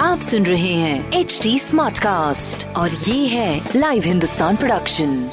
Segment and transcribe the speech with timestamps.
[0.00, 5.30] आप सुन रहे हैं एच डी स्मार्ट कास्ट और ये है लाइव हिंदुस्तान प्रोडक्शन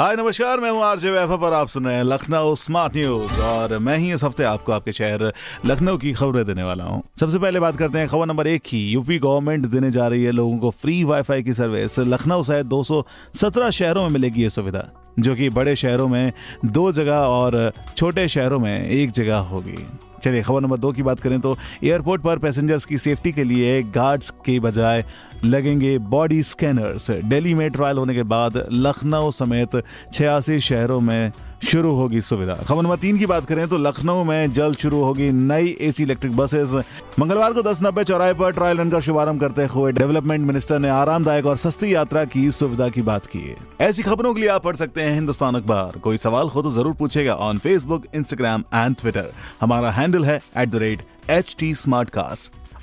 [0.00, 3.78] हाय, नमस्कार, मैं हूँ आरजे वैभव और आप सुन रहे हैं लखनऊ स्मार्ट न्यूज़ और
[3.78, 5.32] मैं ही इस हफ़्ते आपको आपके शहर
[5.66, 8.90] लखनऊ की खबरें देने वाला हूँ। सबसे पहले बात करते हैं खबर नंबर एक की।
[8.90, 13.70] यूपी गवर्नमेंट देने जा रही है लोगों को फ्री वाईफाई की सर्विस। लखनऊ सहित 217
[13.70, 16.32] शहरों में मिलेगी ये सुविधा। जो कि बड़े शहरों में,
[16.64, 19.78] दो जगह और छोटे शहरों में एक जगह होगी।
[20.24, 23.82] चलिए, खबर नंबर दो की बात करें तो एयरपोर्ट पर पैसेंजर्स की सेफ्टी के लिए
[23.82, 25.04] गार्ड्स के बजाय
[25.44, 31.32] लगेंगे बॉडी स्कैनर्स दिल्ली में ट्रायल होने के बाद लखनऊ समेत छियासी शहरों में
[31.66, 35.32] शुरू होगी सुविधा। खबर नंबर तीन की बात करें तो लखनऊ में जल्द शुरू होगी
[35.32, 36.74] नई एसी इलेक्ट्रिक बसेस।
[37.18, 40.88] मंगलवार को दस नब्बे चौराहे पर ट्रायल रन का शुभारंभ करते हुए डेवलपमेंट मिनिस्टर ने
[40.88, 44.76] आरामदायक और सस्ती यात्रा की सुविधा की बात की ऐसी खबरों के लिए आप पढ़
[44.76, 49.32] सकते हैं हिंदुस्तान अखबार। कोई सवाल हो तो ज़रूर पूछेगा on Facebook Instagram and Twitter
[49.60, 51.74] हमारा हैंडल है एट एच टी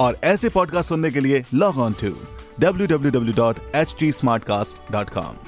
[0.00, 2.12] और ऐसे पॉडकास्ट सुनने के लिए लॉग ऑन टू
[2.62, 5.47] www.htsmartcast.com